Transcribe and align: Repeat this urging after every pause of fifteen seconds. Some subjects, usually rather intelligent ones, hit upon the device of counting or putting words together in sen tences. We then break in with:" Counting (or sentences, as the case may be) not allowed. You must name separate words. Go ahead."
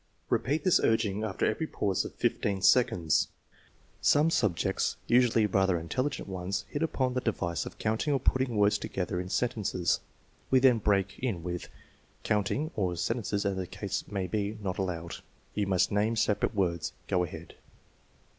Repeat 0.31 0.63
this 0.63 0.79
urging 0.79 1.23
after 1.23 1.45
every 1.45 1.67
pause 1.67 2.03
of 2.03 2.15
fifteen 2.15 2.59
seconds. 2.63 3.27
Some 4.01 4.31
subjects, 4.31 4.97
usually 5.05 5.45
rather 5.45 5.77
intelligent 5.79 6.27
ones, 6.27 6.65
hit 6.69 6.81
upon 6.81 7.13
the 7.13 7.21
device 7.21 7.67
of 7.67 7.77
counting 7.77 8.11
or 8.11 8.19
putting 8.19 8.57
words 8.57 8.79
together 8.79 9.19
in 9.19 9.29
sen 9.29 9.49
tences. 9.49 9.99
We 10.49 10.57
then 10.57 10.79
break 10.79 11.19
in 11.19 11.43
with:" 11.43 11.69
Counting 12.23 12.71
(or 12.75 12.95
sentences, 12.95 13.45
as 13.45 13.55
the 13.55 13.67
case 13.67 14.07
may 14.07 14.25
be) 14.25 14.57
not 14.59 14.79
allowed. 14.79 15.17
You 15.53 15.67
must 15.67 15.91
name 15.91 16.15
separate 16.15 16.55
words. 16.55 16.93
Go 17.07 17.23
ahead." 17.23 17.53